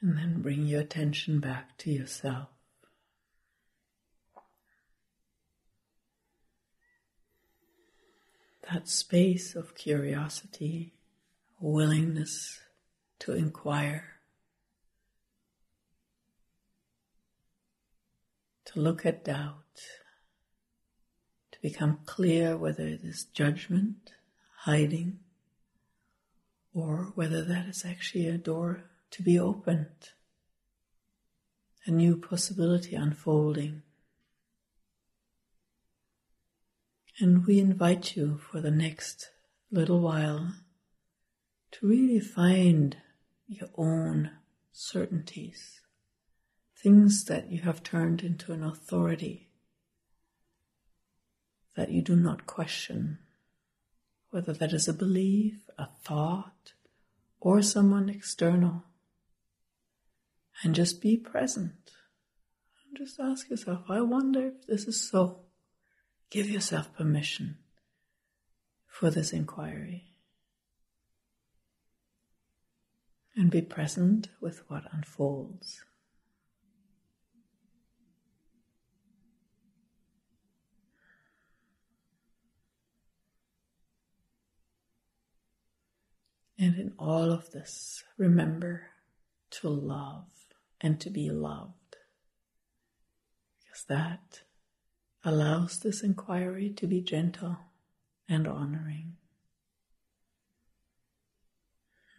And 0.07 0.17
then 0.17 0.41
bring 0.41 0.65
your 0.65 0.79
attention 0.79 1.41
back 1.41 1.77
to 1.79 1.91
yourself. 1.91 2.47
That 8.71 8.87
space 8.87 9.53
of 9.53 9.75
curiosity, 9.75 10.93
willingness 11.59 12.61
to 13.19 13.33
inquire, 13.33 14.21
to 18.63 18.79
look 18.79 19.05
at 19.05 19.25
doubt, 19.25 19.81
to 21.51 21.61
become 21.61 21.99
clear 22.05 22.55
whether 22.55 22.87
it 22.87 23.01
is 23.03 23.25
judgment, 23.25 24.13
hiding, 24.59 25.19
or 26.73 27.11
whether 27.15 27.43
that 27.43 27.67
is 27.67 27.83
actually 27.83 28.27
a 28.27 28.37
door 28.37 28.85
to 29.11 29.23
be 29.23 29.39
opened, 29.39 30.11
a 31.85 31.91
new 31.91 32.17
possibility 32.17 32.95
unfolding. 32.95 33.83
And 37.19 37.45
we 37.45 37.59
invite 37.59 38.15
you 38.15 38.37
for 38.37 38.61
the 38.61 38.71
next 38.71 39.31
little 39.71 40.01
while 40.01 40.53
to 41.71 41.87
really 41.87 42.19
find 42.19 42.97
your 43.47 43.69
own 43.75 44.31
certainties, 44.71 45.81
things 46.75 47.25
that 47.25 47.51
you 47.51 47.61
have 47.61 47.81
turned 47.81 48.21
into 48.21 48.53
an 48.53 48.63
authority 48.63 49.49
that 51.75 51.91
you 51.91 52.01
do 52.01 52.15
not 52.15 52.45
question, 52.45 53.19
whether 54.31 54.53
that 54.53 54.73
is 54.73 54.87
a 54.87 54.93
belief, 54.93 55.69
a 55.77 55.87
thought, 56.03 56.73
or 57.39 57.61
someone 57.61 58.09
external 58.09 58.83
and 60.63 60.73
just 60.75 61.01
be 61.01 61.17
present. 61.17 61.73
And 62.87 62.97
just 62.97 63.19
ask 63.19 63.49
yourself, 63.49 63.83
I 63.89 64.01
wonder 64.01 64.47
if 64.47 64.67
this 64.67 64.87
is 64.87 65.09
so. 65.09 65.41
Give 66.29 66.49
yourself 66.49 66.93
permission 66.95 67.57
for 68.87 69.09
this 69.09 69.31
inquiry. 69.31 70.13
And 73.35 73.51
be 73.51 73.61
present 73.61 74.29
with 74.41 74.63
what 74.67 74.83
unfolds. 74.91 75.83
And 86.59 86.75
in 86.75 86.93
all 86.97 87.31
of 87.31 87.51
this, 87.51 88.03
remember 88.17 88.87
to 89.51 89.69
love 89.69 90.36
and 90.81 90.99
to 91.01 91.09
be 91.09 91.29
loved. 91.29 91.97
Because 93.59 93.83
that 93.85 94.41
allows 95.23 95.79
this 95.79 96.03
inquiry 96.03 96.69
to 96.77 96.87
be 96.87 97.01
gentle 97.01 97.57
and 98.29 98.47
honoring. 98.47 99.17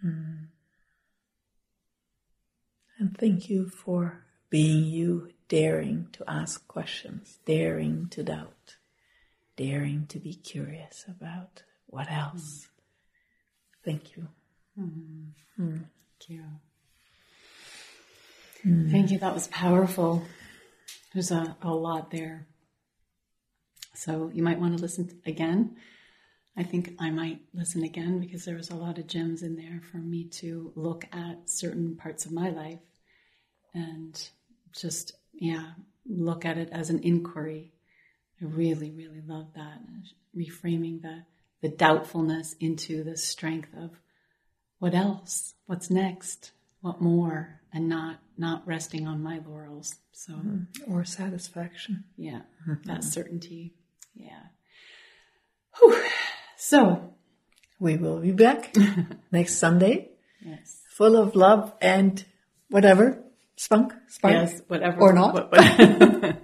Hmm. 0.02 0.44
And 2.98 3.16
thank 3.16 3.48
you 3.48 3.68
for 3.68 4.24
being 4.50 4.84
you, 4.84 5.30
daring 5.48 6.08
to 6.12 6.24
ask 6.26 6.66
questions, 6.66 7.38
daring 7.44 8.08
to 8.10 8.22
doubt, 8.22 8.76
daring 9.56 10.06
to 10.06 10.18
be 10.18 10.34
curious 10.34 11.04
about 11.08 11.62
what 11.86 12.10
else. 12.10 12.66
Mm. 12.66 12.68
Thank 13.84 14.16
you. 14.16 14.28
Mm-hmm. 14.78 15.62
Hmm. 15.62 15.76
Thank 15.76 16.28
you. 16.28 16.44
Mm. 18.68 18.90
Thank 18.90 19.10
you. 19.10 19.18
That 19.18 19.34
was 19.34 19.48
powerful. 19.48 20.24
There's 21.14 21.30
a, 21.30 21.56
a 21.62 21.70
lot 21.72 22.10
there. 22.10 22.46
So 23.94 24.30
you 24.32 24.42
might 24.42 24.60
want 24.60 24.76
to 24.76 24.82
listen 24.82 25.20
again. 25.24 25.76
I 26.56 26.64
think 26.64 26.94
I 26.98 27.10
might 27.10 27.40
listen 27.54 27.82
again 27.82 28.20
because 28.20 28.44
there 28.44 28.56
was 28.56 28.70
a 28.70 28.76
lot 28.76 28.98
of 28.98 29.06
gems 29.06 29.42
in 29.42 29.56
there 29.56 29.80
for 29.90 29.98
me 29.98 30.24
to 30.40 30.72
look 30.74 31.04
at 31.12 31.48
certain 31.48 31.96
parts 31.96 32.26
of 32.26 32.32
my 32.32 32.50
life 32.50 32.80
and 33.72 34.28
just, 34.72 35.12
yeah, 35.32 35.70
look 36.06 36.44
at 36.44 36.58
it 36.58 36.68
as 36.72 36.90
an 36.90 37.00
inquiry. 37.02 37.72
I 38.42 38.44
really, 38.44 38.90
really 38.90 39.22
love 39.26 39.46
that. 39.54 39.78
Reframing 40.36 41.00
the, 41.00 41.24
the 41.62 41.68
doubtfulness 41.68 42.54
into 42.60 43.02
the 43.02 43.16
strength 43.16 43.70
of 43.76 43.90
what 44.78 44.94
else? 44.94 45.54
What's 45.66 45.90
next? 45.90 46.52
What 46.80 47.00
more? 47.00 47.57
And 47.72 47.88
not 47.88 48.18
not 48.38 48.66
resting 48.66 49.06
on 49.06 49.22
my 49.22 49.40
laurels. 49.46 49.96
So 50.12 50.32
mm-hmm. 50.32 50.92
Or 50.92 51.04
satisfaction. 51.04 52.04
yeah, 52.16 52.42
mm-hmm. 52.68 52.88
that 52.90 53.04
certainty. 53.04 53.74
Yeah. 54.14 54.42
Whew. 55.78 56.02
So 56.56 57.14
We 57.78 57.96
will 57.96 58.20
be 58.20 58.32
back 58.32 58.74
next 59.32 59.56
Sunday, 59.58 60.08
yes, 60.44 60.80
full 60.90 61.16
of 61.16 61.36
love 61.36 61.72
and 61.80 62.24
whatever 62.70 63.22
spunk, 63.56 63.92
spark. 64.08 64.32
yes, 64.34 64.62
whatever 64.68 65.00
Or 65.00 65.12
not. 65.12 65.34
what- 65.34 65.52
what- 65.52 66.36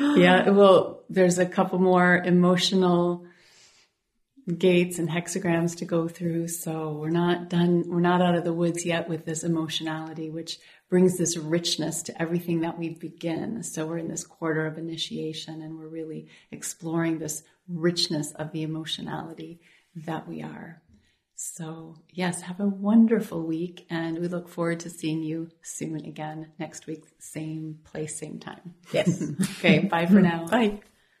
yeah. 0.18 0.50
Well, 0.50 1.02
there's 1.08 1.38
a 1.38 1.46
couple 1.46 1.78
more 1.78 2.16
emotional 2.16 3.24
gates 4.56 4.98
and 4.98 5.08
hexagrams 5.08 5.76
to 5.76 5.84
go 5.84 6.08
through. 6.08 6.48
So 6.48 6.92
we're 6.92 7.10
not 7.10 7.50
done. 7.50 7.84
We're 7.86 8.00
not 8.00 8.22
out 8.22 8.34
of 8.34 8.44
the 8.44 8.52
woods 8.52 8.84
yet 8.84 9.08
with 9.08 9.24
this 9.24 9.44
emotionality, 9.44 10.30
which 10.30 10.58
brings 10.88 11.18
this 11.18 11.36
richness 11.36 12.02
to 12.04 12.22
everything 12.22 12.60
that 12.60 12.78
we 12.78 12.90
begin. 12.90 13.62
So 13.62 13.86
we're 13.86 13.98
in 13.98 14.08
this 14.08 14.24
quarter 14.24 14.66
of 14.66 14.78
initiation 14.78 15.60
and 15.60 15.78
we're 15.78 15.88
really 15.88 16.28
exploring 16.50 17.18
this 17.18 17.42
richness 17.68 18.32
of 18.32 18.52
the 18.52 18.62
emotionality 18.62 19.60
that 19.94 20.26
we 20.26 20.42
are. 20.42 20.80
So, 21.40 21.94
yes, 22.10 22.42
have 22.42 22.58
a 22.58 22.66
wonderful 22.66 23.46
week, 23.46 23.86
and 23.90 24.18
we 24.18 24.26
look 24.26 24.48
forward 24.48 24.80
to 24.80 24.90
seeing 24.90 25.22
you 25.22 25.50
soon 25.62 26.04
again 26.04 26.50
next 26.58 26.88
week, 26.88 27.04
same 27.20 27.78
place, 27.84 28.18
same 28.18 28.40
time. 28.40 28.74
Yes. 28.90 29.22
Okay, 29.58 29.78
bye 29.78 30.06
for 30.06 30.20
now. 30.20 30.48
Bye. 30.48 30.80